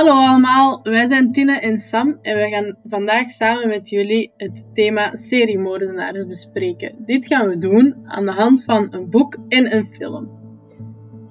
Hallo 0.00 0.12
allemaal, 0.12 0.80
wij 0.82 1.08
zijn 1.08 1.32
Tine 1.32 1.60
en 1.60 1.80
Sam 1.80 2.18
en 2.22 2.36
we 2.36 2.48
gaan 2.48 2.76
vandaag 2.84 3.30
samen 3.30 3.68
met 3.68 3.88
jullie 3.88 4.32
het 4.36 4.64
thema 4.74 5.16
seriemoordenaars 5.16 6.26
bespreken. 6.26 6.94
Dit 7.06 7.26
gaan 7.26 7.48
we 7.48 7.58
doen 7.58 7.96
aan 8.04 8.24
de 8.24 8.32
hand 8.32 8.64
van 8.64 8.86
een 8.90 9.10
boek 9.10 9.38
en 9.48 9.74
een 9.74 9.86
film. 9.92 10.30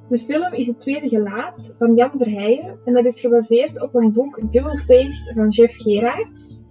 De 0.08 0.18
film 0.18 0.54
is 0.54 0.68
Het 0.68 0.80
Tweede 0.80 1.10
Gelaat 1.10 1.74
van 1.78 1.96
Jan 1.96 2.12
Verheijen 2.18 2.80
en 2.86 2.94
dat 2.94 3.06
is 3.06 3.20
gebaseerd 3.20 3.82
op 3.82 3.96
een 3.96 4.14
boek 4.14 4.52
Double 4.52 4.78
Face 4.78 5.34
van 5.34 5.48
Jeff 5.48 5.82
Gerards. 5.82 6.62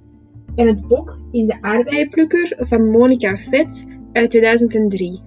En 0.54 0.66
het 0.66 0.88
boek 0.88 1.20
is 1.30 1.46
De 1.46 1.58
aardbeienplukker 1.60 2.56
van 2.58 2.90
Monica 2.90 3.36
Vet 3.36 3.86
uit 4.12 4.30
2003. 4.30 5.22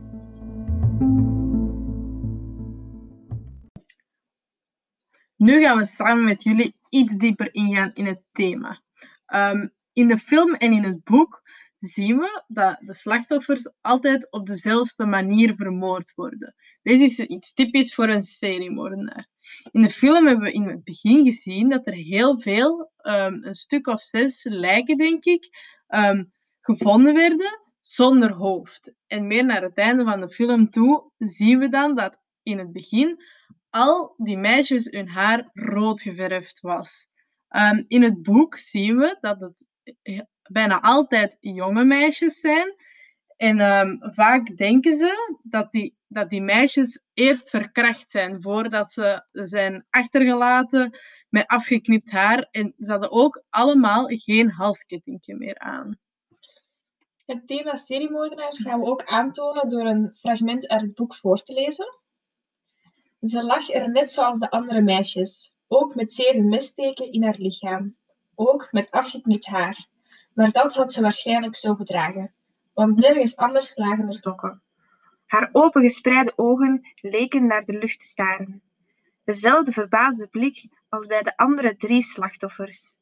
Nu 5.42 5.62
gaan 5.62 5.78
we 5.78 5.86
samen 5.86 6.24
met 6.24 6.44
jullie 6.44 6.76
iets 6.90 7.16
dieper 7.16 7.54
ingaan 7.54 7.92
in 7.94 8.06
het 8.06 8.22
thema. 8.32 8.82
Ehm, 9.26 9.68
in 9.94 10.08
de 10.08 10.18
film 10.18 10.54
en 10.54 10.72
in 10.72 10.84
het 10.84 11.04
boek 11.04 11.42
zien 11.78 12.18
we 12.18 12.44
dat 12.48 12.78
de 12.80 12.94
slachtoffers 12.94 13.72
altijd 13.82 14.32
op 14.32 14.48
dezelfde 14.48 15.06
manier 15.06 15.56
vermoord 15.56 16.14
worden. 16.16 16.56
Dit 16.82 17.00
is 17.00 17.20
iets 17.20 17.54
typisch 17.54 17.94
voor 17.94 18.10
een 18.10 18.24
seriemoordenaar. 18.24 19.28
In 19.72 19.82
de 19.82 19.90
film 19.90 20.28
hebben 20.28 20.46
we 20.46 20.52
in 20.52 20.64
het 20.64 20.84
begin 20.84 21.24
gezien 21.24 21.70
dat 21.70 21.88
er 21.88 21.94
heel 21.94 22.40
veel, 22.40 22.92
ehm, 22.98 23.34
een 23.44 23.56
stuk 23.56 23.88
of 23.88 24.02
zes 24.02 24.44
lijken 24.44 24.98
denk 24.98 25.24
ik, 25.24 25.50
ehm, 25.88 26.24
gevonden 26.62 27.14
werden 27.14 27.60
zonder 27.82 28.32
hoofd. 28.32 28.94
En 29.08 29.28
meer 29.28 29.46
naar 29.46 29.62
het 29.62 29.78
einde 29.78 30.04
van 30.04 30.20
de 30.20 30.30
film 30.30 30.70
toe 30.70 31.12
zien 31.18 31.60
we 31.60 31.70
dan 31.70 31.96
dat 31.96 32.18
in 32.44 32.58
het 32.58 32.72
begin 32.72 33.24
al 33.72 34.14
die 34.18 34.38
meisjes 34.38 34.88
hun 34.92 35.08
haar 35.10 35.50
rood 35.54 36.02
geverfd 36.02 36.60
was. 36.60 37.08
Um, 37.50 37.86
in 37.88 38.04
het 38.04 38.22
boek 38.24 38.58
zien 38.58 38.98
we 38.98 39.18
dat 39.22 39.40
het 39.40 39.66
bijna 40.52 40.82
altijd 40.82 41.38
jonge 41.40 41.84
meisjes 41.84 42.40
zijn. 42.40 42.76
En 43.38 43.60
um, 43.60 44.00
vaak 44.02 44.58
denken 44.58 44.98
ze 44.98 45.40
dat 45.44 45.72
die, 45.72 45.96
dat 46.08 46.30
die 46.30 46.42
meisjes 46.42 47.02
eerst 47.14 47.50
verkracht 47.50 48.12
zijn 48.12 48.42
voordat 48.42 48.92
ze 48.92 49.26
zijn 49.32 49.86
achtergelaten 49.90 51.00
met 51.30 51.48
afgeknipt 51.48 52.12
haar. 52.12 52.48
En 52.52 52.74
ze 52.78 52.92
hadden 52.92 53.12
ook 53.12 53.44
allemaal 53.50 54.06
geen 54.08 54.50
halskettingje 54.50 55.36
meer 55.36 55.60
aan. 55.60 56.00
Het 57.26 57.48
thema 57.48 57.76
seriemoordenaars 57.76 58.62
gaan 58.62 58.80
we 58.80 58.86
ook 58.86 59.04
aantonen 59.04 59.70
door 59.70 59.86
een 59.86 60.18
fragment 60.20 60.68
uit 60.68 60.82
het 60.82 60.94
boek 60.94 61.16
voor 61.16 61.44
te 61.44 61.54
lezen. 61.54 62.00
Ze 63.22 63.44
lag 63.44 63.70
er 63.70 63.90
net 63.90 64.12
zoals 64.12 64.40
de 64.40 64.50
andere 64.50 64.82
meisjes, 64.82 65.54
ook 65.68 65.96
met 65.96 66.14
zeven 66.14 66.50
messteken 66.50 67.12
in 67.12 67.24
haar 67.24 67.36
lichaam, 67.38 67.96
ook 68.36 68.68
met 68.72 68.92
afgeknipt 68.92 69.46
haar. 69.46 69.86
Maar 70.34 70.52
dat 70.52 70.76
had 70.76 70.94
ze 70.94 71.02
waarschijnlijk 71.02 71.56
zo 71.56 71.76
gedragen, 71.76 72.34
want 72.74 72.96
nergens 72.96 73.36
anders 73.36 73.72
lagen 73.76 74.08
er 74.08 74.22
dokken. 74.22 74.62
Haar 75.26 75.50
opengespreide 75.52 76.34
ogen 76.36 76.82
leken 77.02 77.46
naar 77.46 77.62
de 77.62 77.78
lucht 77.78 78.00
te 78.00 78.06
staren. 78.06 78.62
Dezelfde 79.24 79.72
verbaasde 79.72 80.28
blik 80.28 80.68
als 80.90 81.06
bij 81.06 81.22
de 81.22 81.38
andere 81.38 81.76
drie 81.76 82.02
slachtoffers. 82.02 82.96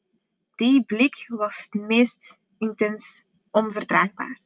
Die 0.54 0.84
blik 0.84 1.24
was 1.28 1.68
het 1.70 1.82
meest 1.82 2.38
intens 2.58 3.24
onverdraagbaar. 3.50 4.40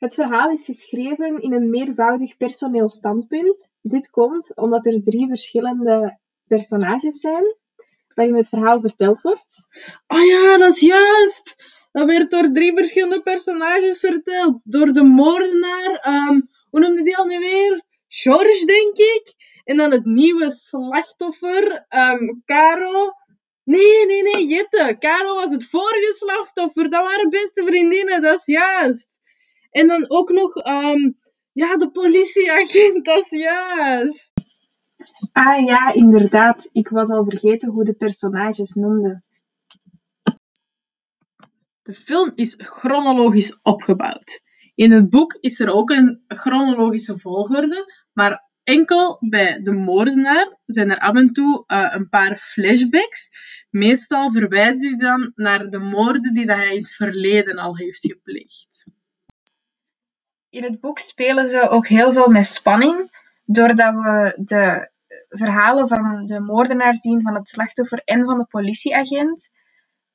Het 0.00 0.14
verhaal 0.14 0.50
is 0.50 0.64
geschreven 0.64 1.42
in 1.42 1.52
een 1.52 1.70
meervoudig 1.70 2.36
personeel 2.36 2.88
standpunt. 2.88 3.68
Dit 3.80 4.10
komt 4.10 4.56
omdat 4.56 4.86
er 4.86 5.02
drie 5.02 5.28
verschillende 5.28 6.18
personages 6.46 7.20
zijn 7.20 7.56
waarin 8.14 8.36
het 8.36 8.48
verhaal 8.48 8.80
verteld 8.80 9.20
wordt. 9.20 9.66
Oh 10.06 10.26
ja, 10.26 10.58
dat 10.58 10.72
is 10.72 10.80
juist! 10.80 11.56
Dat 11.92 12.06
werd 12.06 12.30
door 12.30 12.52
drie 12.52 12.74
verschillende 12.74 13.22
personages 13.22 13.98
verteld. 13.98 14.62
Door 14.64 14.92
de 14.92 15.04
moordenaar, 15.04 16.06
um, 16.08 16.48
hoe 16.70 16.80
noemde 16.80 17.02
die 17.02 17.16
al 17.16 17.24
nu 17.24 17.38
weer? 17.38 17.82
George, 18.08 18.64
denk 18.64 18.96
ik. 18.96 19.34
En 19.64 19.76
dan 19.76 19.90
het 19.90 20.04
nieuwe 20.04 20.50
slachtoffer, 20.50 21.86
um, 21.88 22.42
Caro. 22.44 23.12
Nee, 23.64 24.06
nee, 24.06 24.22
nee, 24.22 24.46
Jette. 24.46 24.96
Caro 24.98 25.34
was 25.34 25.50
het 25.50 25.68
vorige 25.68 26.14
slachtoffer. 26.16 26.90
Dat 26.90 27.04
waren 27.04 27.28
beste 27.28 27.62
vriendinnen, 27.64 28.22
dat 28.22 28.38
is 28.38 28.46
juist. 28.46 29.19
En 29.70 29.86
dan 29.86 30.04
ook 30.10 30.30
nog, 30.30 30.66
um, 30.66 31.18
ja, 31.52 31.76
de 31.76 31.90
politieagent, 31.90 33.04
dat 33.04 33.18
is 33.18 33.30
juist. 33.30 34.32
Ah 35.32 35.64
ja, 35.66 35.92
inderdaad. 35.92 36.68
Ik 36.72 36.88
was 36.88 37.08
al 37.10 37.24
vergeten 37.24 37.70
hoe 37.70 37.84
de 37.84 37.94
personages 37.94 38.74
noemden. 38.74 39.24
De 41.82 41.94
film 41.94 42.32
is 42.34 42.54
chronologisch 42.56 43.58
opgebouwd. 43.62 44.40
In 44.74 44.92
het 44.92 45.10
boek 45.10 45.38
is 45.40 45.60
er 45.60 45.72
ook 45.72 45.90
een 45.90 46.24
chronologische 46.28 47.18
volgorde, 47.18 48.06
maar 48.12 48.48
enkel 48.62 49.16
bij 49.28 49.62
de 49.62 49.72
moordenaar 49.72 50.58
zijn 50.66 50.90
er 50.90 50.98
af 50.98 51.14
en 51.14 51.32
toe 51.32 51.64
uh, 51.66 51.88
een 51.90 52.08
paar 52.08 52.38
flashbacks. 52.38 53.28
Meestal 53.70 54.32
verwijzen 54.32 54.80
die 54.80 54.96
dan 54.96 55.32
naar 55.34 55.70
de 55.70 55.78
moorden 55.78 56.34
die 56.34 56.52
hij 56.52 56.74
in 56.74 56.82
het 56.82 56.92
verleden 56.92 57.58
al 57.58 57.76
heeft 57.76 58.06
gepleegd. 58.06 58.86
In 60.50 60.62
het 60.62 60.80
boek 60.80 60.98
spelen 60.98 61.48
ze 61.48 61.68
ook 61.68 61.86
heel 61.86 62.12
veel 62.12 62.28
met 62.28 62.46
spanning, 62.46 63.10
doordat 63.44 63.94
we 63.94 64.32
de 64.36 64.90
verhalen 65.28 65.88
van 65.88 66.26
de 66.26 66.40
moordenaar 66.40 66.94
zien, 66.94 67.22
van 67.22 67.34
het 67.34 67.48
slachtoffer 67.48 68.02
en 68.04 68.24
van 68.24 68.38
de 68.38 68.44
politieagent. 68.44 69.50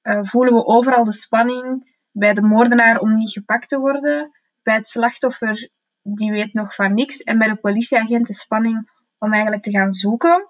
Uh, 0.04 0.20
voelen 0.24 0.54
we 0.54 0.66
overal 0.66 1.04
de 1.04 1.12
spanning 1.12 1.94
bij 2.12 2.34
de 2.34 2.42
moordenaar 2.42 3.00
om 3.00 3.14
niet 3.14 3.32
gepakt 3.32 3.68
te 3.68 3.80
worden, 3.80 4.32
bij 4.64 4.76
het 4.76 4.88
slachtoffer 4.88 5.70
die 6.02 6.32
weet 6.32 6.54
nog 6.54 6.76
van 6.76 6.94
niks 6.94 7.24
en 7.24 7.38
bij 7.38 7.48
de 7.48 7.56
politieagent 7.56 8.28
de 8.28 8.34
spanning 8.34 8.90
om 9.18 9.34
eigenlijk 9.34 9.64
te 9.64 9.72
gaan 9.72 9.94
zoeken. 9.94 10.50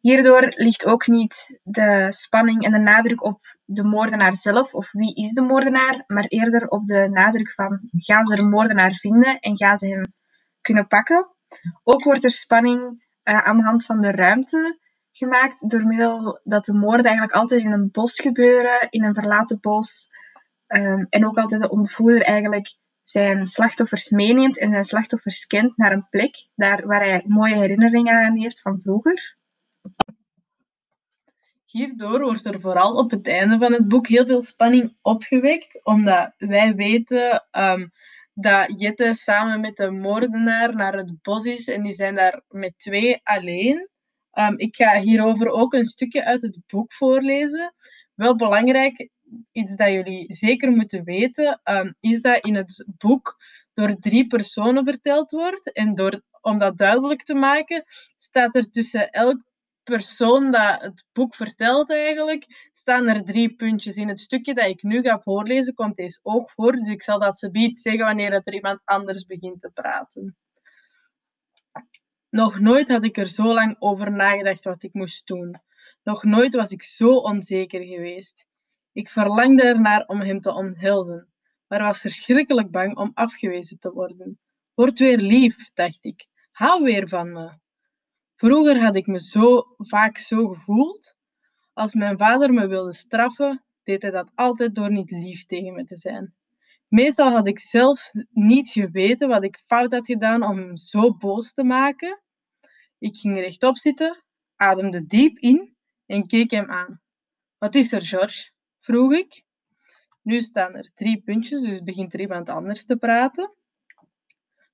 Hierdoor 0.00 0.52
ligt 0.56 0.84
ook 0.84 1.06
niet 1.06 1.60
de 1.62 2.06
spanning 2.08 2.64
en 2.64 2.72
de 2.72 2.78
nadruk 2.78 3.24
op 3.24 3.56
de 3.64 3.84
moordenaar 3.84 4.36
zelf 4.36 4.74
of 4.74 4.92
wie 4.92 5.14
is 5.14 5.32
de 5.32 5.42
moordenaar, 5.42 6.04
maar 6.06 6.24
eerder 6.24 6.68
op 6.68 6.86
de 6.86 7.08
nadruk 7.10 7.52
van 7.52 7.80
gaan 7.90 8.26
ze 8.26 8.36
de 8.36 8.48
moordenaar 8.48 8.94
vinden 8.94 9.38
en 9.38 9.56
gaan 9.56 9.78
ze 9.78 9.88
hem 9.88 10.02
kunnen 10.60 10.86
pakken. 10.86 11.28
Ook 11.84 12.04
wordt 12.04 12.24
er 12.24 12.30
spanning 12.30 12.80
uh, 13.24 13.46
aan 13.46 13.56
de 13.56 13.62
hand 13.62 13.84
van 13.84 14.00
de 14.00 14.10
ruimte 14.10 14.78
gemaakt 15.12 15.70
door 15.70 15.86
middel 15.86 16.40
dat 16.44 16.64
de 16.64 16.72
moorden 16.72 17.04
eigenlijk 17.04 17.36
altijd 17.36 17.62
in 17.62 17.72
een 17.72 17.88
bos 17.92 18.20
gebeuren, 18.20 18.86
in 18.90 19.04
een 19.04 19.14
verlaten 19.14 19.58
bos. 19.60 20.08
Um, 20.66 21.06
en 21.08 21.26
ook 21.26 21.38
altijd 21.38 21.62
de 21.62 21.70
ontvoerder 21.70 22.22
eigenlijk 22.22 22.74
zijn 23.02 23.46
slachtoffers 23.46 24.08
meeneemt 24.08 24.58
en 24.58 24.70
zijn 24.70 24.84
slachtoffers 24.84 25.46
kent 25.46 25.76
naar 25.76 25.92
een 25.92 26.08
plek 26.10 26.48
daar 26.54 26.86
waar 26.86 27.00
hij 27.00 27.24
mooie 27.26 27.56
herinneringen 27.56 28.24
aan 28.24 28.36
heeft 28.36 28.60
van 28.60 28.80
vroeger. 28.80 29.38
Hierdoor 31.64 32.20
wordt 32.20 32.44
er 32.44 32.60
vooral 32.60 32.94
op 32.94 33.10
het 33.10 33.26
einde 33.26 33.58
van 33.58 33.72
het 33.72 33.88
boek 33.88 34.06
heel 34.06 34.26
veel 34.26 34.42
spanning 34.42 34.96
opgewekt, 35.02 35.80
omdat 35.84 36.34
wij 36.38 36.74
weten 36.74 37.46
um, 37.52 37.92
dat 38.34 38.80
Jette 38.80 39.14
samen 39.14 39.60
met 39.60 39.76
de 39.76 39.90
moordenaar 39.90 40.74
naar 40.74 40.96
het 40.96 41.22
bos 41.22 41.44
is 41.44 41.68
en 41.68 41.82
die 41.82 41.92
zijn 41.92 42.14
daar 42.14 42.42
met 42.48 42.78
twee 42.78 43.20
alleen. 43.22 43.88
Um, 44.34 44.58
ik 44.58 44.76
ga 44.76 45.00
hierover 45.00 45.48
ook 45.48 45.72
een 45.72 45.86
stukje 45.86 46.24
uit 46.24 46.42
het 46.42 46.60
boek 46.66 46.92
voorlezen. 46.92 47.74
Wel 48.14 48.36
belangrijk, 48.36 49.08
iets 49.52 49.76
dat 49.76 49.92
jullie 49.92 50.34
zeker 50.34 50.70
moeten 50.70 51.04
weten, 51.04 51.60
um, 51.64 51.94
is 52.00 52.20
dat 52.20 52.44
in 52.44 52.54
het 52.54 52.86
boek 52.98 53.36
door 53.74 53.96
drie 53.98 54.26
personen 54.26 54.84
verteld 54.84 55.30
wordt. 55.30 55.72
En 55.72 55.94
door, 55.94 56.22
om 56.40 56.58
dat 56.58 56.78
duidelijk 56.78 57.22
te 57.22 57.34
maken, 57.34 57.84
staat 58.18 58.56
er 58.56 58.70
tussen 58.70 59.10
elk 59.10 59.42
persoon 59.82 60.50
dat 60.50 60.80
het 60.80 61.04
boek 61.12 61.34
vertelt 61.34 61.90
eigenlijk, 61.90 62.70
staan 62.72 63.06
er 63.06 63.24
drie 63.24 63.54
puntjes. 63.54 63.96
In 63.96 64.08
het 64.08 64.20
stukje 64.20 64.54
dat 64.54 64.66
ik 64.66 64.82
nu 64.82 65.00
ga 65.00 65.20
voorlezen, 65.20 65.74
komt 65.74 65.96
deze 65.96 66.20
ook 66.22 66.50
voor. 66.50 66.72
Dus 66.72 66.88
ik 66.88 67.02
zal 67.02 67.18
dat 67.18 67.38
ze 67.38 67.50
biedt 67.50 67.78
zeggen 67.78 68.04
wanneer 68.04 68.32
er 68.32 68.54
iemand 68.54 68.80
anders 68.84 69.26
begint 69.26 69.60
te 69.60 69.70
praten. 69.74 70.36
Nog 72.30 72.58
nooit 72.58 72.88
had 72.88 73.04
ik 73.04 73.16
er 73.16 73.28
zo 73.28 73.54
lang 73.54 73.76
over 73.78 74.12
nagedacht 74.12 74.64
wat 74.64 74.82
ik 74.82 74.92
moest 74.92 75.26
doen. 75.26 75.60
Nog 76.02 76.24
nooit 76.24 76.54
was 76.54 76.70
ik 76.70 76.82
zo 76.82 77.16
onzeker 77.16 77.82
geweest. 77.82 78.46
Ik 78.92 79.10
verlangde 79.10 79.62
ernaar 79.62 80.06
om 80.06 80.20
hem 80.20 80.40
te 80.40 80.52
omhelzen, 80.52 81.28
maar 81.66 81.82
was 81.82 82.00
verschrikkelijk 82.00 82.70
bang 82.70 82.96
om 82.96 83.10
afgewezen 83.14 83.78
te 83.78 83.92
worden. 83.92 84.38
Word 84.74 84.98
weer 84.98 85.18
lief, 85.18 85.56
dacht 85.74 86.04
ik. 86.04 86.26
Hou 86.50 86.82
weer 86.82 87.08
van 87.08 87.32
me. 87.32 87.58
Vroeger 88.40 88.80
had 88.80 88.96
ik 88.96 89.06
me 89.06 89.20
zo 89.20 89.74
vaak 89.76 90.18
zo 90.18 90.48
gevoeld. 90.48 91.16
Als 91.72 91.94
mijn 91.94 92.18
vader 92.18 92.52
me 92.52 92.66
wilde 92.66 92.92
straffen, 92.92 93.64
deed 93.82 94.02
hij 94.02 94.10
dat 94.10 94.30
altijd 94.34 94.74
door 94.74 94.90
niet 94.90 95.10
lief 95.10 95.46
tegen 95.46 95.74
me 95.74 95.84
te 95.84 95.96
zijn. 95.96 96.34
Meestal 96.88 97.30
had 97.30 97.46
ik 97.46 97.58
zelfs 97.58 98.12
niet 98.30 98.68
geweten 98.68 99.28
wat 99.28 99.42
ik 99.42 99.62
fout 99.66 99.92
had 99.92 100.06
gedaan 100.06 100.42
om 100.42 100.56
hem 100.56 100.76
zo 100.76 101.16
boos 101.16 101.52
te 101.52 101.62
maken. 101.62 102.20
Ik 102.98 103.16
ging 103.16 103.36
rechtop 103.36 103.76
zitten, 103.76 104.24
ademde 104.56 105.06
diep 105.06 105.38
in 105.38 105.76
en 106.06 106.26
keek 106.26 106.50
hem 106.50 106.70
aan. 106.70 107.00
Wat 107.58 107.74
is 107.74 107.92
er, 107.92 108.02
George? 108.02 108.50
vroeg 108.78 109.12
ik. 109.12 109.44
Nu 110.22 110.42
staan 110.42 110.74
er 110.74 110.90
drie 110.94 111.22
puntjes, 111.22 111.60
dus 111.60 111.82
begint 111.82 112.14
er 112.14 112.20
iemand 112.20 112.48
anders 112.48 112.86
te 112.86 112.96
praten. 112.96 113.52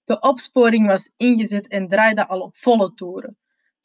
De 0.04 0.20
opsporing 0.20 0.86
was 0.86 1.12
ingezet 1.16 1.68
en 1.68 1.88
draaide 1.88 2.26
al 2.26 2.40
op 2.40 2.56
volle 2.56 2.94
toeren. 2.94 3.36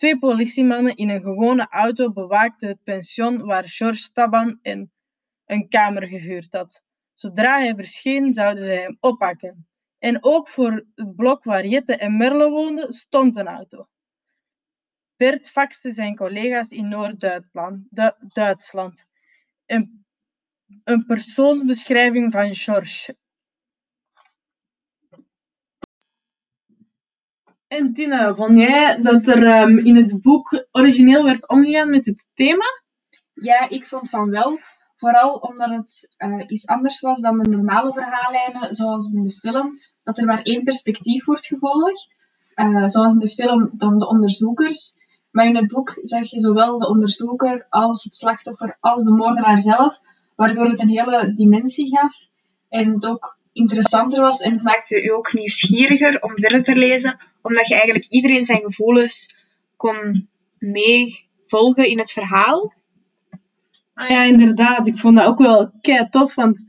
Twee 0.02 0.20
politiemannen 0.20 0.96
in 0.96 1.10
een 1.10 1.22
gewone 1.22 1.68
auto 1.70 2.12
bewaakten 2.12 2.68
het 2.68 2.84
pension 2.84 3.46
waar 3.46 3.68
George 3.68 4.00
Staban 4.00 4.60
en 4.62 4.92
een 5.46 5.70
kamer 5.70 6.08
gehuurd 6.08 6.54
had. 6.54 6.84
Zodra 7.14 7.60
hij 7.60 7.76
verscheen, 7.76 8.34
zouden 8.34 8.64
ze 8.64 8.70
hem 8.70 8.98
oppakken. 9.00 9.68
En 10.00 10.24
ook 10.24 10.48
voor 10.48 10.86
het 10.96 11.16
blok 11.16 11.44
waar 11.44 11.66
Jette 11.66 11.96
en 11.96 12.18
Merle 12.18 12.50
woonden, 12.50 12.94
stond 12.94 13.38
een 13.38 13.48
auto. 13.48 13.88
Bert 15.16 15.50
faxte 15.50 15.92
zijn 15.92 16.16
collega's 16.16 16.70
in 16.70 16.88
Noord-Duitsland 16.88 19.06
een, 19.66 20.06
een 20.84 21.06
persoonsbeschrijving 21.06 22.32
van 22.32 22.56
George. 22.56 23.16
En 27.78 27.94
Tina, 27.94 28.36
vond 28.36 28.58
jij 28.58 29.02
dat 29.02 29.28
er 29.28 29.62
um, 29.62 29.78
in 29.78 29.96
het 29.96 30.22
boek 30.22 30.66
origineel 30.72 31.24
werd 31.24 31.48
omgegaan 31.48 31.90
met 31.90 32.06
het 32.06 32.28
thema? 32.34 32.66
Ja, 33.34 33.70
ik 33.70 33.84
vond 33.84 34.10
van 34.10 34.30
wel. 34.30 34.60
Vooral 34.96 35.34
omdat 35.34 35.70
het 35.70 36.16
uh, 36.18 36.44
iets 36.48 36.68
anders 36.68 37.00
was 37.00 37.20
dan 37.20 37.38
de 37.38 37.50
normale 37.50 37.94
verhaallijnen, 37.94 38.74
zoals 38.74 39.12
in 39.12 39.24
de 39.24 39.32
film, 39.32 39.80
dat 40.04 40.18
er 40.18 40.26
maar 40.26 40.42
één 40.42 40.64
perspectief 40.64 41.26
wordt 41.26 41.46
gevolgd. 41.46 42.16
Uh, 42.56 42.88
zoals 42.88 43.12
in 43.12 43.18
de 43.18 43.28
film 43.28 43.70
dan 43.74 44.00
de 44.00 44.08
onderzoekers. 44.08 44.96
Maar 45.32 45.46
in 45.46 45.56
het 45.56 45.68
boek 45.68 46.00
zag 46.02 46.30
je 46.30 46.40
zowel 46.40 46.78
de 46.78 46.90
onderzoeker 46.90 47.66
als 47.70 48.04
het 48.04 48.16
slachtoffer 48.16 48.78
als 48.80 49.04
de 49.04 49.12
moordenaar 49.12 49.60
zelf, 49.60 50.00
waardoor 50.36 50.66
het 50.66 50.80
een 50.80 50.90
hele 50.90 51.34
dimensie 51.34 51.98
gaf 51.98 52.28
en 52.70 53.06
ook 53.06 53.40
interessanter 53.54 54.22
was 54.22 54.40
en 54.40 54.52
het 54.52 54.64
maakte 54.64 55.02
je 55.02 55.14
ook 55.14 55.34
nieuwsgieriger 55.34 56.22
om 56.22 56.32
verder 56.36 56.64
te 56.64 56.76
lezen, 56.76 57.20
omdat 57.42 57.68
je 57.68 57.74
eigenlijk 57.74 58.06
iedereen 58.06 58.46
zijn 58.46 58.62
gevoelens 58.62 59.36
kon 59.78 60.30
meevolgen 60.58 61.88
in 61.88 62.00
het 62.00 62.12
verhaal. 62.12 62.74
Ah 63.94 64.10
ja, 64.10 64.24
inderdaad. 64.24 64.88
Ik 64.88 64.98
vond 64.98 65.16
dat 65.16 65.26
ook 65.26 65.40
wel 65.40 65.72
kei 65.82 66.10
tof, 66.10 66.36
want 66.36 66.64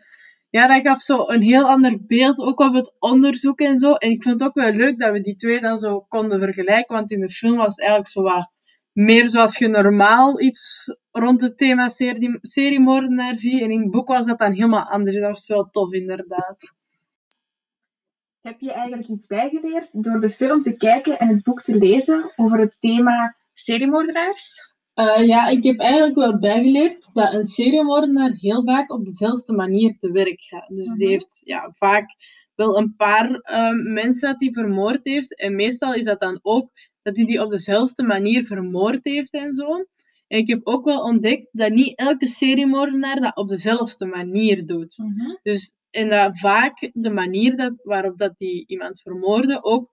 ja, 0.51 0.67
dat 0.67 0.83
gaf 0.83 1.03
zo 1.03 1.25
een 1.29 1.43
heel 1.43 1.69
ander 1.69 2.07
beeld, 2.07 2.39
ook 2.39 2.61
op 2.61 2.75
het 2.75 2.93
onderzoek 2.99 3.61
en 3.61 3.79
zo. 3.79 3.93
En 3.93 4.11
ik 4.11 4.23
vond 4.23 4.41
het 4.41 4.49
ook 4.49 4.55
wel 4.55 4.73
leuk 4.73 4.99
dat 4.99 5.13
we 5.13 5.21
die 5.21 5.37
twee 5.37 5.61
dan 5.61 5.79
zo 5.79 6.05
konden 6.09 6.41
vergelijken, 6.41 6.95
want 6.95 7.11
in 7.11 7.21
de 7.21 7.31
film 7.31 7.57
was 7.57 7.67
het 7.67 7.81
eigenlijk 7.81 8.11
zo 8.11 8.23
wat 8.23 8.51
meer 8.93 9.29
zoals 9.29 9.59
je 9.59 9.69
normaal 9.69 10.41
iets 10.41 10.93
rond 11.11 11.41
het 11.41 11.59
thema 11.59 11.89
serie, 11.89 12.39
seriemoordenaar 12.43 13.37
ziet. 13.37 13.61
En 13.61 13.71
in 13.71 13.81
het 13.81 13.91
boek 13.91 14.09
was 14.09 14.27
dat 14.27 14.39
dan 14.39 14.53
helemaal 14.53 14.85
anders. 14.85 15.21
Dat 15.21 15.31
was 15.31 15.49
wel 15.49 15.69
tof, 15.71 15.93
inderdaad. 15.93 16.75
Heb 18.41 18.61
je 18.61 18.73
eigenlijk 18.73 19.09
iets 19.09 19.27
bijgeleerd 19.27 20.03
door 20.03 20.21
de 20.21 20.31
film 20.31 20.63
te 20.63 20.77
kijken 20.77 21.19
en 21.19 21.29
het 21.29 21.43
boek 21.43 21.63
te 21.63 21.79
lezen 21.79 22.33
over 22.37 22.59
het 22.59 22.77
thema 22.81 23.37
seriemoordenaars? 23.55 24.71
Uh, 24.95 25.27
ja, 25.27 25.49
ik 25.49 25.63
heb 25.63 25.79
eigenlijk 25.79 26.15
wel 26.15 26.39
bijgeleerd 26.39 27.11
dat 27.13 27.33
een 27.33 27.47
seriemoordenaar 27.47 28.31
heel 28.31 28.65
vaak 28.65 28.93
op 28.93 29.05
dezelfde 29.05 29.53
manier 29.53 29.97
te 30.01 30.13
werk 30.13 30.41
gaat. 30.41 30.69
Dus 30.69 30.85
die 30.85 30.95
mhm. 30.95 31.07
heeft 31.07 31.41
ja, 31.45 31.71
vaak 31.75 32.15
wel 32.55 32.79
een 32.79 32.95
paar 32.97 33.31
uh, 33.31 33.93
mensen 33.93 34.29
dat 34.29 34.41
hij 34.41 34.53
vermoord 34.53 35.01
heeft. 35.03 35.39
En 35.39 35.57
meestal 35.57 35.95
is 35.95 36.05
dat 36.05 36.21
dan 36.21 36.39
ook 36.43 36.71
dat 37.03 37.17
hij 37.17 37.25
die 37.25 37.43
op 37.43 37.51
dezelfde 37.51 38.03
manier 38.03 38.47
vermoord 38.47 39.05
heeft 39.05 39.33
en 39.33 39.55
zo. 39.55 39.77
En 40.29 40.39
ik 40.39 40.49
heb 40.49 40.61
ook 40.63 40.85
wel 40.85 41.01
ontdekt 41.01 41.49
dat 41.53 41.73
niet 41.73 41.99
elke 41.99 42.27
seriemoordenaar 42.27 43.21
dat 43.21 43.37
op 43.37 43.49
dezelfde 43.49 44.07
manier 44.07 44.67
doet. 44.67 44.99
Mhm. 44.99 45.37
Dus 45.43 45.75
en 45.91 46.09
dat 46.09 46.39
vaak 46.39 46.91
de 46.93 47.11
manier 47.11 47.57
dat, 47.57 47.73
waarop 47.83 48.19
dat 48.19 48.35
die 48.39 48.65
iemand 48.67 49.01
vermoorde 49.01 49.65
ook 49.65 49.91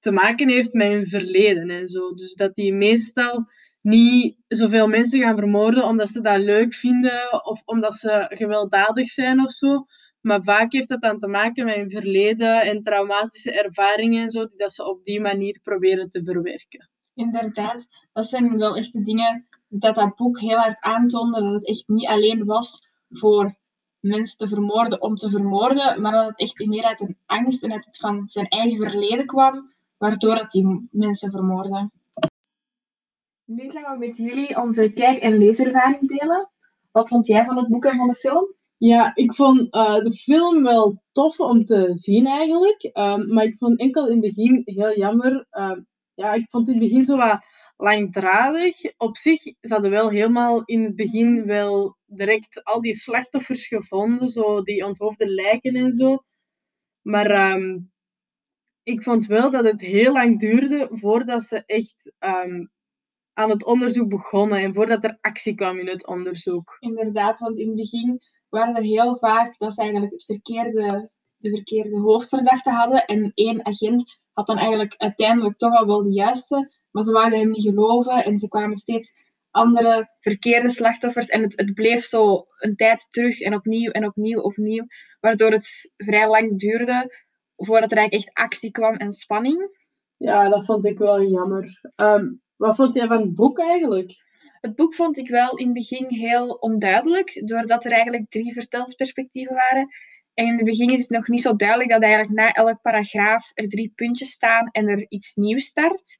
te 0.00 0.10
maken 0.10 0.48
heeft 0.48 0.72
met 0.72 0.88
hun 0.88 1.08
verleden 1.08 1.70
en 1.70 1.88
zo. 1.88 2.14
Dus 2.14 2.34
dat 2.34 2.54
die 2.54 2.72
meestal 2.72 3.46
niet 3.80 4.36
zoveel 4.48 4.88
mensen 4.88 5.20
gaan 5.20 5.36
vermoorden 5.36 5.84
omdat 5.84 6.08
ze 6.08 6.20
dat 6.20 6.38
leuk 6.38 6.74
vinden 6.74 7.44
of 7.44 7.62
omdat 7.64 7.94
ze 7.94 8.26
gewelddadig 8.28 9.08
zijn 9.08 9.40
of 9.40 9.52
zo. 9.52 9.84
Maar 10.22 10.42
vaak 10.42 10.72
heeft 10.72 10.88
dat 10.88 11.00
dan 11.02 11.18
te 11.18 11.28
maken 11.28 11.64
met 11.64 11.74
hun 11.74 11.90
verleden 11.90 12.62
en 12.62 12.82
traumatische 12.82 13.52
ervaringen 13.52 14.22
en 14.22 14.30
zo, 14.30 14.46
die 14.46 14.58
dat 14.58 14.72
ze 14.72 14.88
op 14.88 15.04
die 15.04 15.20
manier 15.20 15.58
proberen 15.62 16.10
te 16.10 16.22
verwerken. 16.24 16.88
Inderdaad, 17.14 17.86
dat 18.12 18.26
zijn 18.26 18.58
wel 18.58 18.76
echt 18.76 18.92
de 18.92 19.02
dingen 19.02 19.46
dat 19.68 19.94
dat 19.94 20.16
boek 20.16 20.40
heel 20.40 20.58
hard 20.58 20.80
aantoonde. 20.80 21.42
Dat 21.42 21.52
het 21.52 21.66
echt 21.66 21.88
niet 21.88 22.06
alleen 22.06 22.44
was 22.44 22.88
voor 23.10 23.54
mensen 24.00 24.38
te 24.38 24.48
vermoorden 24.48 25.02
om 25.02 25.16
te 25.16 25.30
vermoorden, 25.30 26.00
maar 26.00 26.12
dat 26.12 26.26
het 26.26 26.38
echt 26.38 26.66
meer 26.66 26.84
uit 26.84 27.00
een 27.00 27.16
angst 27.26 27.62
en 27.62 27.72
uit 27.72 27.84
het 27.84 27.96
van 27.96 28.28
zijn 28.28 28.48
eigen 28.48 28.90
verleden 28.90 29.26
kwam, 29.26 29.72
waardoor 29.96 30.34
dat 30.34 30.50
die 30.50 30.88
mensen 30.90 31.30
vermoorden. 31.30 31.92
Nu 33.44 33.70
gaan 33.70 33.98
we 33.98 34.06
met 34.06 34.16
jullie 34.16 34.60
onze 34.60 34.92
kijk- 34.92 35.22
en 35.22 35.38
leeservaring 35.38 36.08
delen. 36.08 36.50
Wat 36.92 37.08
vond 37.08 37.26
jij 37.26 37.44
van 37.44 37.56
het 37.56 37.68
boek 37.68 37.84
en 37.84 37.96
van 37.96 38.08
de 38.08 38.14
film? 38.14 38.54
Ja, 38.82 39.14
ik 39.14 39.34
vond 39.34 39.74
uh, 39.74 39.98
de 39.98 40.14
film 40.14 40.62
wel 40.62 41.02
tof 41.12 41.40
om 41.40 41.64
te 41.64 41.90
zien 41.94 42.26
eigenlijk. 42.26 42.90
Um, 42.92 43.32
maar 43.32 43.44
ik 43.44 43.56
vond 43.58 43.80
enkel 43.80 44.06
in 44.08 44.12
het 44.12 44.20
begin 44.20 44.62
heel 44.64 44.96
jammer. 44.96 45.46
Uh, 45.52 45.76
ja, 46.14 46.32
ik 46.32 46.50
vond 46.50 46.68
in 46.68 46.74
het 46.74 46.82
begin 46.82 47.04
zo 47.04 47.16
wat 47.16 47.44
langdradig. 47.76 48.96
Op 48.96 49.16
zich 49.16 49.42
ze 49.60 49.88
wel 49.88 50.10
helemaal 50.10 50.62
in 50.64 50.82
het 50.82 50.96
begin 50.96 51.44
wel 51.44 51.96
direct 52.06 52.64
al 52.64 52.80
die 52.80 52.94
slachtoffers 52.94 53.66
gevonden, 53.66 54.28
zo 54.28 54.62
die 54.62 54.86
onthoofde 54.86 55.26
lijken 55.26 55.74
en 55.74 55.92
zo. 55.92 56.22
Maar 57.02 57.52
um, 57.54 57.92
ik 58.82 59.02
vond 59.02 59.26
wel 59.26 59.50
dat 59.50 59.64
het 59.64 59.80
heel 59.80 60.12
lang 60.12 60.38
duurde 60.38 60.88
voordat 60.90 61.42
ze 61.42 61.62
echt 61.66 62.12
aan 63.32 63.50
het 63.50 63.64
onderzoek 63.64 64.08
begonnen 64.08 64.58
en 64.58 64.74
voordat 64.74 65.04
er 65.04 65.18
actie 65.20 65.54
kwam 65.54 65.78
in 65.78 65.88
het 65.88 66.06
onderzoek. 66.06 66.76
Inderdaad, 66.80 67.40
want 67.40 67.58
in 67.58 67.66
het 67.66 67.76
begin 67.76 68.20
waren 68.52 68.76
er 68.76 68.82
heel 68.82 69.16
vaak 69.18 69.58
dat 69.58 69.74
ze 69.74 69.80
eigenlijk 69.80 70.12
het 70.12 70.24
verkeerde, 70.24 71.10
de 71.36 71.50
verkeerde 71.50 71.98
hoofdverdachte 71.98 72.70
hadden 72.70 73.04
en 73.04 73.32
één 73.34 73.66
agent 73.66 74.20
had 74.32 74.46
dan 74.46 74.58
eigenlijk 74.58 74.94
uiteindelijk 74.96 75.58
toch 75.58 75.74
al 75.74 75.86
wel 75.86 76.02
de 76.02 76.12
juiste, 76.12 76.72
maar 76.90 77.04
ze 77.04 77.12
wilden 77.12 77.38
hem 77.38 77.50
niet 77.50 77.62
geloven 77.62 78.24
en 78.24 78.38
ze 78.38 78.48
kwamen 78.48 78.76
steeds 78.76 79.12
andere 79.50 80.10
verkeerde 80.20 80.70
slachtoffers 80.70 81.26
en 81.26 81.42
het, 81.42 81.52
het 81.56 81.74
bleef 81.74 82.04
zo 82.04 82.46
een 82.58 82.76
tijd 82.76 83.08
terug 83.10 83.40
en 83.40 83.54
opnieuw 83.54 83.90
en 83.90 84.06
opnieuw 84.06 84.40
opnieuw, 84.40 84.86
waardoor 85.20 85.50
het 85.50 85.92
vrij 85.96 86.28
lang 86.28 86.58
duurde 86.58 87.12
voordat 87.56 87.90
er 87.90 87.98
eigenlijk 87.98 88.28
echt 88.28 88.44
actie 88.44 88.70
kwam 88.70 88.94
en 88.94 89.12
spanning. 89.12 89.80
Ja, 90.16 90.48
dat 90.48 90.64
vond 90.64 90.84
ik 90.84 90.98
wel 90.98 91.22
jammer. 91.22 91.80
Ehm, 91.94 92.32
wat 92.56 92.76
vond 92.76 92.94
jij 92.94 93.06
van 93.06 93.20
het 93.20 93.34
boek 93.34 93.58
eigenlijk? 93.58 94.12
Het 94.62 94.74
boek 94.74 94.94
vond 94.94 95.18
ik 95.18 95.28
wel 95.28 95.56
in 95.56 95.64
het 95.64 95.74
begin 95.74 96.06
heel 96.08 96.48
onduidelijk, 96.48 97.42
doordat 97.44 97.84
er 97.84 97.92
eigenlijk 97.92 98.30
drie 98.30 98.52
vertelsperspectieven 98.52 99.54
waren. 99.54 99.88
En 100.34 100.46
in 100.46 100.56
het 100.56 100.64
begin 100.64 100.88
is 100.88 101.00
het 101.00 101.10
nog 101.10 101.28
niet 101.28 101.42
zo 101.42 101.56
duidelijk 101.56 101.90
dat 101.90 102.02
eigenlijk 102.02 102.32
na 102.32 102.52
elk 102.52 102.80
paragraaf 102.82 103.50
er 103.54 103.68
drie 103.68 103.92
puntjes 103.94 104.30
staan 104.30 104.68
en 104.70 104.88
er 104.88 105.06
iets 105.08 105.34
nieuws 105.34 105.64
start. 105.64 106.18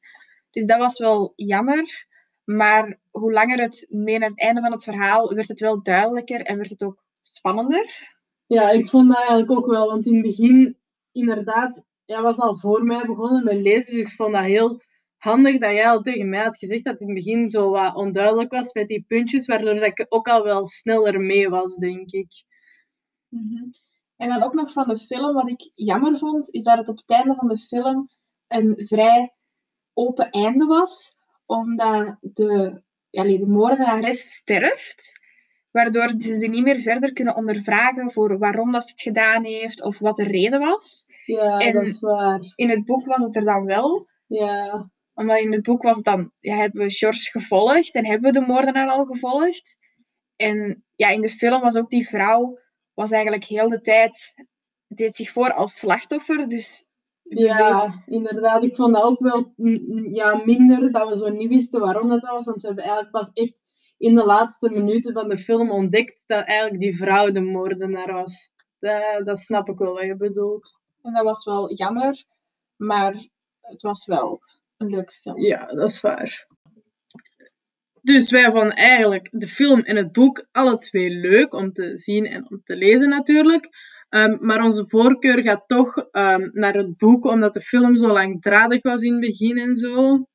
Dus 0.51 0.67
dat 0.67 0.79
was 0.79 0.99
wel 0.99 1.33
jammer. 1.37 2.07
Maar 2.45 2.99
hoe 3.11 3.33
langer 3.33 3.61
het 3.61 3.87
mee 3.89 4.19
naar 4.19 4.29
het 4.29 4.41
einde 4.41 4.61
van 4.61 4.73
het 4.73 4.85
verhaal, 4.85 5.35
werd 5.35 5.49
het 5.49 5.61
wel 5.61 5.83
duidelijker 5.83 6.41
en 6.41 6.57
werd 6.57 6.71
het 6.71 6.83
ook 6.83 7.05
spannender. 7.21 8.11
Ja, 8.47 8.71
ik 8.71 8.89
vond 8.89 9.09
dat 9.09 9.19
eigenlijk 9.19 9.51
ook 9.51 9.67
wel. 9.67 9.87
Want 9.87 10.07
in 10.07 10.15
het 10.15 10.23
begin, 10.23 10.79
inderdaad, 11.13 11.85
ja, 12.05 12.23
was 12.23 12.37
al 12.37 12.57
voor 12.57 12.85
mij 12.85 13.07
begonnen 13.07 13.45
met 13.45 13.57
lezen. 13.57 13.95
Dus 13.95 14.11
ik 14.11 14.17
vond 14.17 14.33
dat 14.33 14.45
heel 14.45 14.81
handig 15.23 15.59
dat 15.59 15.71
jij 15.71 15.89
al 15.89 16.03
tegen 16.03 16.29
mij 16.29 16.43
had 16.43 16.57
gezegd 16.57 16.85
dat 16.85 16.93
het 16.93 17.03
in 17.03 17.15
het 17.15 17.25
begin 17.25 17.51
zo 17.51 17.71
wat 17.71 17.95
onduidelijk 17.95 18.51
was 18.51 18.73
met 18.73 18.89
die 18.89 19.05
puntjes, 19.09 19.47
waardoor 19.47 19.75
ik 19.75 20.07
ook 20.09 20.29
al 20.29 20.43
wel 20.43 20.67
sneller 20.67 21.21
mee 21.21 21.49
was, 21.49 21.77
denk 21.77 22.11
ik. 22.11 22.45
Mhm. 23.29 23.71
En 24.17 24.29
dan 24.29 24.43
ook 24.43 24.55
nog 24.55 24.73
van 24.73 24.89
de 24.89 24.99
film, 24.99 25.35
wat 25.35 25.49
ik 25.49 25.71
jammer 25.75 26.19
vond, 26.19 26.51
is 26.51 26.65
dat 26.65 26.79
het 26.79 26.89
op 26.89 26.97
het 26.97 27.11
einde 27.11 27.35
van 27.35 27.49
de 27.49 27.59
film 27.59 28.09
een 28.49 28.87
vrij 28.87 29.35
open 29.93 30.31
einde 30.31 30.67
was, 30.67 31.17
omdat 31.47 32.17
de, 32.21 32.83
ja, 33.11 33.23
de 33.23 33.47
moordenares 33.47 34.35
sterft, 34.35 35.21
waardoor 35.71 36.11
ze 36.17 36.35
er 36.35 36.49
niet 36.49 36.63
meer 36.63 36.81
verder 36.81 37.13
kunnen 37.13 37.37
ondervragen 37.37 38.11
voor 38.11 38.39
waarom 38.39 38.73
dat 38.73 38.85
ze 38.85 38.91
het 38.91 39.03
gedaan 39.03 39.45
heeft 39.45 39.83
of 39.83 39.99
wat 39.99 40.17
de 40.17 40.25
reden 40.25 40.61
was. 40.61 41.05
Ja, 41.27 41.59
en 41.59 41.73
dat 41.73 41.83
is 41.83 42.01
waar. 42.01 42.53
In 42.55 42.71
het 42.71 42.85
boek 42.85 43.05
was 43.05 43.23
het 43.23 43.37
er 43.37 43.45
dan 43.45 43.65
wel. 43.65 44.07
Ja 44.27 44.91
omdat 45.23 45.39
in 45.39 45.53
het 45.53 45.63
boek 45.63 45.83
was 45.83 45.97
het 45.97 46.05
dan, 46.05 46.33
ja, 46.41 46.57
hebben 46.57 46.81
we 46.85 46.91
George 46.91 47.31
gevolgd 47.31 47.95
en 47.95 48.07
hebben 48.07 48.33
we 48.33 48.41
de 48.41 48.47
moordenaar 48.47 48.89
al 48.89 49.05
gevolgd. 49.05 49.77
En 50.37 50.85
ja, 50.95 51.09
in 51.09 51.21
de 51.21 51.29
film 51.29 51.61
was 51.61 51.77
ook 51.77 51.91
die 51.91 52.09
vrouw, 52.09 52.59
was 52.95 53.11
eigenlijk 53.11 53.45
heel 53.45 53.69
de 53.69 53.81
tijd, 53.81 54.35
deed 54.89 55.17
zich 55.17 55.31
voor 55.31 55.53
als 55.53 55.79
slachtoffer. 55.79 56.49
Dus 56.49 56.89
Ja, 57.23 58.03
inderdaad. 58.07 58.65
Ik 58.65 58.77
vond 58.77 58.95
dat 58.95 59.03
ook 59.03 59.19
wel 59.19 59.53
ja, 60.13 60.43
minder 60.45 60.93
dat 60.93 61.09
we 61.09 61.19
zo 61.19 61.29
niet 61.29 61.49
wisten 61.49 61.81
waarom 61.81 62.09
dat, 62.09 62.21
dat 62.21 62.31
was. 62.31 62.45
Want 62.45 62.61
we 62.61 62.67
hebben 62.67 62.85
eigenlijk 62.85 63.15
pas 63.15 63.31
echt 63.33 63.55
in 63.99 64.15
de 64.15 64.25
laatste 64.25 64.71
minuten 64.71 65.13
van 65.13 65.29
de 65.29 65.39
film 65.39 65.71
ontdekt 65.71 66.23
dat 66.27 66.47
eigenlijk 66.47 66.83
die 66.83 66.97
vrouw 66.97 67.31
de 67.33 67.41
moordenaar 67.41 68.13
was. 68.13 68.55
Dat, 68.79 69.27
dat 69.27 69.41
snap 69.41 69.69
ik 69.69 69.79
wel 69.79 69.93
wat 69.93 70.03
je 70.03 70.17
bedoelt. 70.17 70.81
En 71.03 71.13
dat 71.13 71.25
was 71.25 71.45
wel 71.45 71.75
jammer, 71.75 72.25
maar 72.77 73.29
het 73.61 73.83
was 73.83 74.07
wel 74.07 74.41
een 74.83 74.91
leuke 74.91 75.13
film. 75.13 75.41
Ja, 75.41 75.67
dat 75.67 75.91
is 75.91 76.01
waar. 76.01 76.47
Dus 78.03 78.31
wij 78.31 78.51
vonden 78.51 78.77
eigenlijk 78.77 79.29
de 79.31 79.49
film 79.49 79.81
en 79.81 79.97
het 79.97 80.13
boek 80.13 80.47
alle 80.53 80.79
twee 80.79 81.11
leuk 81.11 81.55
om 81.55 81.73
te 81.73 81.99
zien 81.99 82.27
en 82.27 82.51
om 82.51 82.61
te 82.65 82.77
lezen 82.77 83.09
natuurlijk. 83.09 83.69
Ehm, 84.09 84.37
maar 84.41 84.65
onze 84.65 84.87
voorkeur 84.87 85.43
gaat 85.43 85.65
toch 85.67 85.97
ehm, 85.97 86.49
naar 86.53 86.75
het 86.75 86.97
boek, 86.97 87.25
omdat 87.25 87.55
de 87.55 87.61
film 87.61 87.97
zo 87.97 88.07
langdradig 88.07 88.83
was 88.83 89.03
in 89.03 89.13
het 89.13 89.21
begin 89.21 89.59
en 89.59 89.77
zo. 89.77 90.27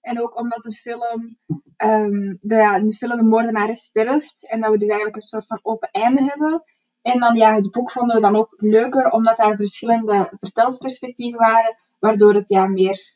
En 0.00 0.20
ook 0.20 0.38
omdat 0.40 0.62
de 0.62 0.72
film, 0.72 1.36
ehm, 1.76 2.34
de, 2.40 2.54
ja, 2.54 2.76
in 2.76 2.88
de 2.88 2.94
film 2.94 3.16
de 3.16 3.22
moordenaar 3.22 3.74
sterft 3.76 4.48
en 4.48 4.60
dat 4.60 4.70
we 4.70 4.78
dus 4.78 4.88
eigenlijk 4.88 5.16
een 5.16 5.22
soort 5.22 5.46
van 5.46 5.58
open 5.62 5.88
einde 5.90 6.22
hebben. 6.22 6.62
En 7.02 7.20
dan 7.20 7.34
ja, 7.34 7.54
het 7.54 7.70
boek 7.70 7.90
vonden 7.90 8.16
we 8.16 8.22
dan 8.22 8.36
ook 8.36 8.54
leuker, 8.56 9.10
omdat 9.10 9.36
daar 9.36 9.56
verschillende 9.56 10.32
vertelsperspectieven 10.38 11.38
waren, 11.38 11.76
waardoor 11.98 12.34
het 12.34 12.48
ja, 12.48 12.66
meer 12.66 13.14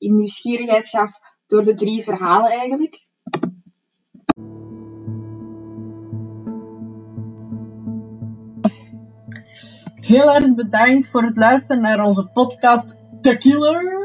in 0.00 0.16
nieuwsgierigheid 0.16 0.88
gaf 0.88 1.18
door 1.46 1.62
de 1.62 1.74
drie 1.74 2.02
verhalen 2.02 2.50
eigenlijk. 2.50 3.06
Heel 10.00 10.34
erg 10.34 10.54
bedankt 10.54 11.10
voor 11.10 11.22
het 11.22 11.36
luisteren 11.36 11.82
naar 11.82 12.04
onze 12.04 12.24
podcast 12.32 12.96
The 13.20 13.36
Killer. 13.36 13.98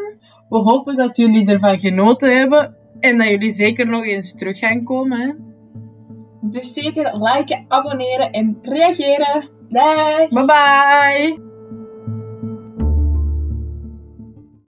We 0.50 0.58
hopen 0.58 0.96
dat 0.96 1.18
jullie 1.18 1.48
ervan 1.48 1.80
genoten 1.80 2.38
hebben 2.38 2.76
en 3.00 3.18
dat 3.18 3.28
jullie 3.28 3.52
zeker 3.52 3.88
nog 3.88 4.06
eens 4.06 4.36
terug 4.36 4.60
gaan 4.60 4.84
komen. 4.84 5.20
Hè? 5.20 5.34
Dus 6.42 6.74
zeker 6.74 7.18
liken, 7.18 7.66
abonneren 7.68 8.32
en 8.32 8.60
reageren. 8.62 9.50
Dag! 9.70 10.28
Bye 10.28 10.46
bye! 10.46 11.45